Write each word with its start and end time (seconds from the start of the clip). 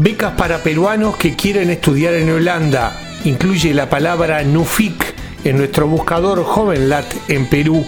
Becas 0.00 0.34
para 0.34 0.62
peruanos 0.62 1.16
que 1.16 1.34
quieren 1.34 1.70
estudiar 1.70 2.14
en 2.14 2.30
Holanda. 2.30 2.96
Incluye 3.24 3.74
la 3.74 3.90
palabra 3.90 4.44
NUFIC 4.44 4.94
en 5.42 5.56
nuestro 5.56 5.88
buscador 5.88 6.44
JovenLat 6.44 7.28
en 7.28 7.46
Perú. 7.46 7.84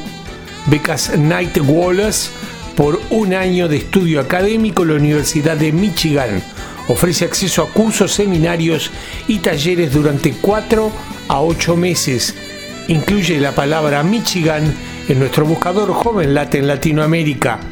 Becas 0.66 1.16
Night 1.16 1.56
Wallace 1.65 2.30
por 2.74 3.01
un 3.10 3.32
año 3.32 3.68
de 3.68 3.77
estudio 3.77 4.18
académico 4.18 4.82
en 4.82 4.88
la 4.88 4.95
Universidad 4.95 5.56
de 5.56 5.70
Michigan. 5.70 6.42
Ofrece 6.88 7.27
acceso 7.27 7.62
a 7.62 7.68
cursos, 7.68 8.10
seminarios 8.10 8.90
y 9.29 9.38
talleres 9.38 9.92
durante 9.92 10.32
4 10.32 10.90
a 11.29 11.40
8 11.40 11.77
meses. 11.77 12.34
Incluye 12.88 13.38
la 13.38 13.52
palabra 13.52 14.02
Michigan 14.02 14.65
en 15.09 15.20
nuestro 15.20 15.46
buscador 15.46 15.92
JovenLat 15.92 16.56
en 16.56 16.66
Latinoamérica. 16.66 17.70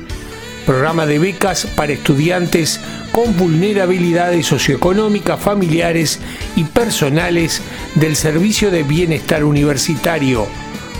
Programa 0.68 1.06
de 1.06 1.18
becas 1.18 1.64
para 1.64 1.94
estudiantes 1.94 2.78
con 3.10 3.34
vulnerabilidades 3.38 4.44
socioeconómicas, 4.44 5.40
familiares 5.40 6.20
y 6.56 6.64
personales 6.64 7.62
del 7.94 8.16
Servicio 8.16 8.70
de 8.70 8.82
Bienestar 8.82 9.44
Universitario. 9.44 10.46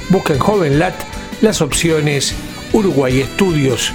Busca 0.09 0.33
en 0.33 0.39
JovenLat 0.39 0.95
las 1.43 1.61
opciones 1.61 2.35
Uruguay 2.73 3.21
Estudios, 3.21 3.93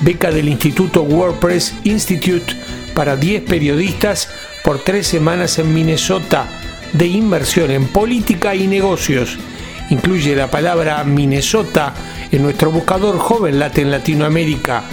beca 0.00 0.30
del 0.30 0.48
Instituto 0.48 1.02
WordPress 1.02 1.74
Institute 1.84 2.56
para 2.94 3.14
10 3.14 3.42
periodistas 3.42 4.30
por 4.64 4.78
tres 4.78 5.08
semanas 5.08 5.58
en 5.58 5.74
Minnesota 5.74 6.46
de 6.94 7.06
inversión 7.06 7.70
en 7.70 7.86
política 7.86 8.54
y 8.54 8.66
negocios. 8.66 9.36
Incluye 9.92 10.34
la 10.34 10.50
palabra 10.50 11.04
Minnesota 11.04 11.92
en 12.30 12.42
nuestro 12.42 12.70
buscador 12.70 13.18
JovenLat 13.18 13.76
en 13.76 13.90
Latinoamérica. 13.90 14.84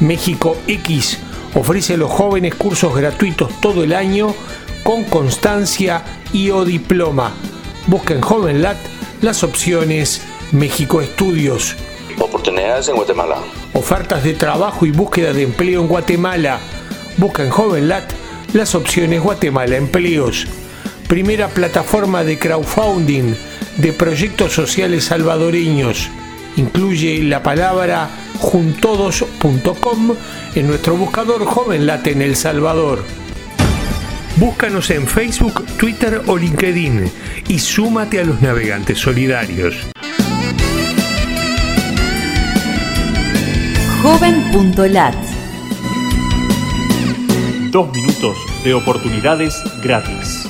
México 0.00 0.56
X 0.66 1.18
ofrece 1.54 1.92
a 1.92 1.96
los 1.98 2.10
jóvenes 2.10 2.54
cursos 2.54 2.96
gratuitos 2.96 3.60
todo 3.60 3.84
el 3.84 3.92
año 3.92 4.34
con 4.82 5.04
constancia 5.04 6.02
y 6.32 6.48
o 6.48 6.64
diploma. 6.64 7.34
Busca 7.86 8.14
en 8.14 8.22
JovenLat 8.22 8.78
las 9.20 9.44
opciones 9.44 10.22
México 10.52 11.02
Estudios. 11.02 11.76
Oportunidades 12.18 12.88
en 12.88 12.96
Guatemala. 12.96 13.36
Ofertas 13.74 14.24
de 14.24 14.32
trabajo 14.32 14.86
y 14.86 14.90
búsqueda 14.90 15.34
de 15.34 15.42
empleo 15.42 15.82
en 15.82 15.88
Guatemala. 15.88 16.60
Busca 17.18 17.44
en 17.44 17.50
JovenLat 17.50 18.10
las 18.54 18.74
opciones 18.74 19.20
Guatemala 19.20 19.76
Empleos. 19.76 20.46
Primera 21.08 21.48
plataforma 21.48 22.24
de 22.24 22.38
crowdfunding 22.38 23.34
de 23.76 23.92
proyectos 23.92 24.52
sociales 24.52 25.04
salvadoreños. 25.04 26.08
Incluye 26.56 27.22
la 27.22 27.42
palabra 27.42 28.08
juntodos.com 28.38 30.14
en 30.54 30.66
nuestro 30.66 30.96
buscador 30.96 31.44
JovenLat 31.44 32.06
en 32.06 32.22
El 32.22 32.36
Salvador. 32.36 33.04
Búscanos 34.36 34.90
en 34.90 35.06
Facebook, 35.06 35.64
Twitter 35.78 36.22
o 36.26 36.36
LinkedIn 36.36 37.10
y 37.48 37.58
súmate 37.58 38.20
a 38.20 38.24
los 38.24 38.40
navegantes 38.42 38.98
solidarios. 38.98 39.74
Joven.lat. 44.02 45.14
Dos 47.70 47.92
minutos 47.92 48.36
de 48.62 48.74
oportunidades 48.74 49.60
gratis. 49.82 50.48